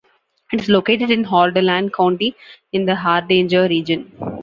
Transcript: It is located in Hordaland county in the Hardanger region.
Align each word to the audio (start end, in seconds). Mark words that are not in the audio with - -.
It 0.51 0.59
is 0.59 0.67
located 0.67 1.11
in 1.11 1.25
Hordaland 1.25 1.93
county 1.93 2.35
in 2.73 2.85
the 2.87 2.93
Hardanger 2.95 3.69
region. 3.69 4.11